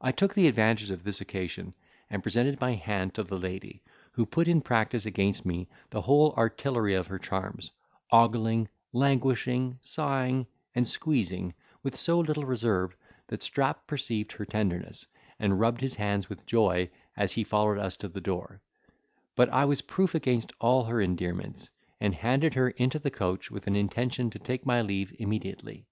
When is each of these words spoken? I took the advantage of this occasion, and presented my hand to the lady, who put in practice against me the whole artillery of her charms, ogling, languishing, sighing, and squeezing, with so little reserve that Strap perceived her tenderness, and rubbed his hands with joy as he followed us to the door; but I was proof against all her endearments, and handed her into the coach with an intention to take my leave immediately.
I 0.00 0.12
took 0.12 0.32
the 0.32 0.46
advantage 0.48 0.90
of 0.90 1.04
this 1.04 1.20
occasion, 1.20 1.74
and 2.08 2.22
presented 2.22 2.58
my 2.58 2.72
hand 2.74 3.12
to 3.12 3.22
the 3.22 3.36
lady, 3.38 3.82
who 4.12 4.24
put 4.24 4.48
in 4.48 4.62
practice 4.62 5.04
against 5.04 5.44
me 5.44 5.68
the 5.90 6.00
whole 6.00 6.32
artillery 6.38 6.94
of 6.94 7.06
her 7.08 7.18
charms, 7.18 7.70
ogling, 8.10 8.70
languishing, 8.94 9.78
sighing, 9.82 10.46
and 10.74 10.88
squeezing, 10.88 11.52
with 11.82 11.98
so 11.98 12.18
little 12.18 12.46
reserve 12.46 12.96
that 13.26 13.42
Strap 13.42 13.86
perceived 13.86 14.32
her 14.32 14.46
tenderness, 14.46 15.06
and 15.38 15.60
rubbed 15.60 15.82
his 15.82 15.96
hands 15.96 16.30
with 16.30 16.46
joy 16.46 16.88
as 17.14 17.32
he 17.34 17.44
followed 17.44 17.76
us 17.76 17.98
to 17.98 18.08
the 18.08 18.22
door; 18.22 18.62
but 19.36 19.50
I 19.50 19.66
was 19.66 19.82
proof 19.82 20.14
against 20.14 20.54
all 20.60 20.84
her 20.86 20.98
endearments, 21.02 21.68
and 22.00 22.14
handed 22.14 22.54
her 22.54 22.70
into 22.70 22.98
the 22.98 23.10
coach 23.10 23.50
with 23.50 23.66
an 23.66 23.76
intention 23.76 24.30
to 24.30 24.38
take 24.38 24.64
my 24.64 24.80
leave 24.80 25.14
immediately. 25.18 25.84